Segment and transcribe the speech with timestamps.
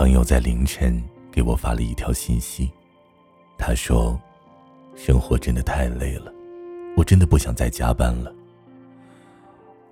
[0.00, 0.98] 朋友在凌晨
[1.30, 2.70] 给我发了一条信息，
[3.58, 4.18] 他说
[4.96, 6.32] ：“生活真的太累了，
[6.96, 8.34] 我真的不想再加班了。”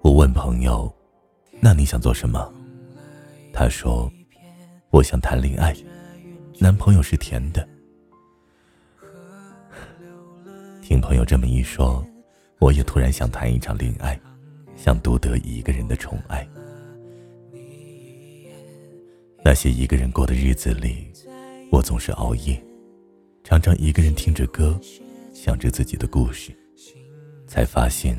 [0.01, 0.91] 我问朋友
[1.61, 2.51] ：“那你想做什么？”
[3.53, 4.11] 他说
[4.89, 5.77] ：“我想谈恋爱，
[6.59, 7.69] 男朋友是甜的。”
[10.81, 12.03] 听朋友这么一说，
[12.61, 14.19] 我也突然想谈一场恋爱，
[14.75, 16.49] 想独得一个人的宠爱。
[19.49, 21.11] 那些一个人过的日子里，
[21.73, 22.63] 我总是熬夜，
[23.43, 24.79] 常常一个人听着歌，
[25.33, 26.55] 想着自己的故事，
[27.47, 28.15] 才发现，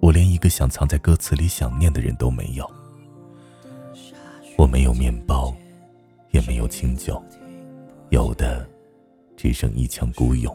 [0.00, 2.70] 我连一个想藏在歌词里想念的人都没有。
[4.58, 5.56] 我没有面包，
[6.30, 7.24] 也没有清酒，
[8.10, 8.68] 有的，
[9.38, 10.54] 只剩一腔孤勇。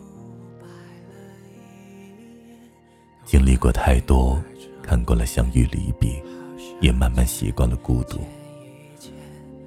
[3.26, 4.40] 经历过太多，
[4.84, 6.24] 看惯了相遇离别，
[6.80, 8.20] 也慢慢习惯了孤独。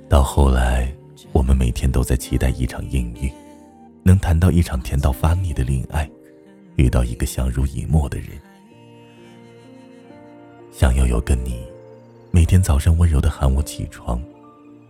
[0.08, 0.90] 到后来，
[1.32, 3.30] 我们每天都在期待一场艳遇，
[4.02, 6.08] 能谈到一场甜到发腻的恋爱，
[6.76, 8.28] 遇到一个相濡以沫的人。
[10.72, 11.62] 想要有个你，
[12.30, 14.18] 每天早上温柔的喊我起床，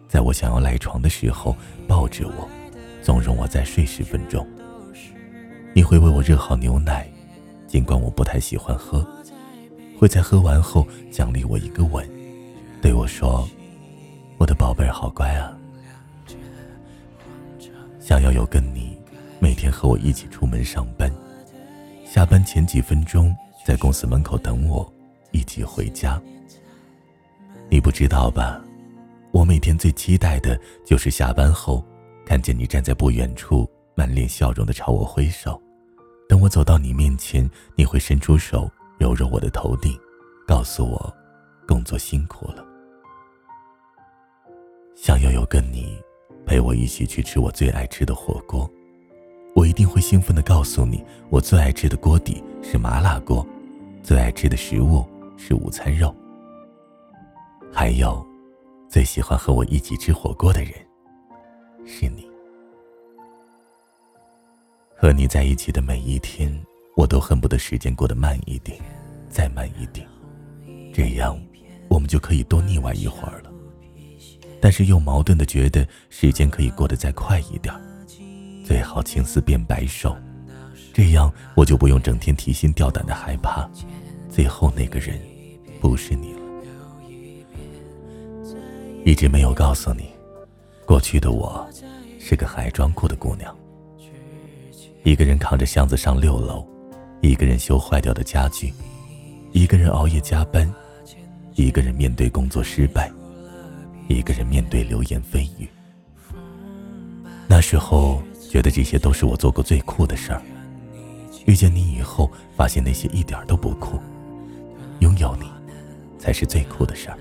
[0.06, 1.56] 在我想要赖床的时候
[1.88, 2.48] 抱着我，
[3.02, 4.46] 纵容我再睡十分钟。
[5.74, 7.10] 你会为我热好牛奶。
[7.66, 9.06] 尽管我不太喜欢喝，
[9.98, 12.08] 会在喝完后奖励我一个吻，
[12.80, 13.46] 对我说
[14.38, 15.52] ：“我的宝贝儿好乖啊。”
[18.00, 18.98] 想要有个你，
[19.38, 21.12] 每天和我一起出门上班，
[22.06, 24.90] 下班前几分钟在公司门口等我，
[25.30, 26.18] 一起回家。
[27.68, 28.58] 你不知道吧？
[29.30, 31.84] 我每天最期待的就是下班后，
[32.24, 35.60] 看见你站在不远处，满脸笑容的朝我挥手。
[36.26, 39.92] 等我走到你面前，你会伸出手揉揉我的头顶，
[40.46, 41.14] 告诉我
[41.66, 42.64] 工作辛苦了。
[45.00, 45.96] 想要有个你
[46.44, 48.68] 陪我一起去吃我最爱吃的火锅，
[49.54, 53.46] 我一定会兴奋的告诉你，我最爱吃的锅底是麻辣锅，
[54.02, 56.12] 最爱吃的食物是午餐肉。
[57.72, 58.26] 还有，
[58.88, 60.72] 最喜欢和我一起吃火锅的人
[61.86, 62.28] 是你。
[64.96, 66.52] 和你在一起的每一天，
[66.96, 68.76] 我都恨不得时间过得慢一点，
[69.30, 70.04] 再慢一点，
[70.92, 71.40] 这样
[71.88, 73.47] 我们就可以多腻歪一会儿了。
[74.60, 77.74] 但是又矛盾的觉得时间可以过得再快一点，
[78.64, 80.16] 最好青丝变白首，
[80.92, 83.68] 这样我就不用整天提心吊胆的害怕，
[84.28, 85.18] 最后那个人
[85.80, 86.38] 不是你了。
[89.04, 90.10] 一直没有告诉你，
[90.84, 91.66] 过去的我
[92.18, 93.56] 是个海装酷的姑娘。
[95.04, 96.66] 一个人扛着箱子上六楼，
[97.22, 98.74] 一个人修坏掉的家具，
[99.52, 100.70] 一个人熬夜加班，
[101.54, 103.10] 一个人面对工作失败，
[104.14, 105.68] 一个人面对流言蜚语。
[107.46, 110.42] 那时候觉得这些都是我做过最酷的事儿。
[111.46, 113.98] 遇见你以后，发现那些一点都不酷。
[115.00, 115.50] 拥有你，
[116.18, 117.18] 才是最酷的事儿。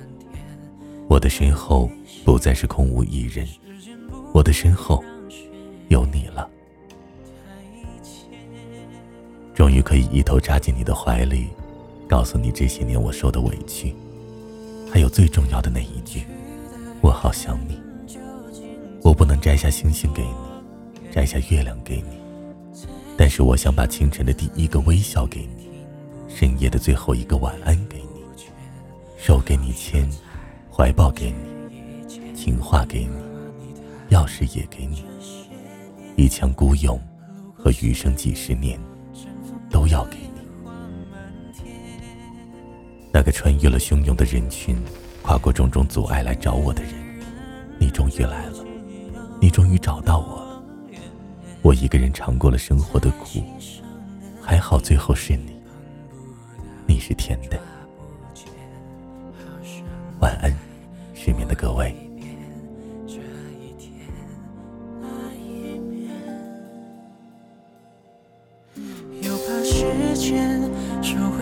[1.07, 1.89] 我的身后
[2.25, 3.47] 不再是空无一人，
[4.33, 5.01] 我的身后
[5.87, 6.49] 有你了。
[9.53, 11.47] 终于可以一头扎进你的怀里，
[12.07, 13.95] 告诉你这些年我受的委屈，
[14.91, 16.25] 还有最重要的那一句：
[17.17, 17.81] 好想你。
[19.01, 22.19] 我不能摘下星星给你，摘下月亮给你，
[23.17, 25.67] 但是我想把清晨的第一个微笑给你，
[26.27, 28.21] 深夜的最后一个晚安给你，
[29.17, 30.07] 手给你牵，
[30.71, 35.03] 怀抱给你，情话给你，钥匙也给你，
[36.15, 37.01] 一腔孤勇
[37.55, 38.79] 和余生几十年。
[39.69, 40.41] 都要给你。
[43.11, 44.77] 那个穿越了汹涌的人群，
[45.21, 46.93] 跨过种种阻碍来找我的人，
[47.97, 48.63] 终于来了，
[49.41, 50.61] 你终于找到我了。
[51.63, 53.41] 我一个人尝过了生活的苦，
[54.39, 55.55] 还好最后是你，
[56.85, 57.59] 你是甜的。
[60.19, 60.55] 晚安，
[61.15, 61.91] 失眠的各位。
[69.63, 70.61] 时间
[71.01, 71.36] 守护。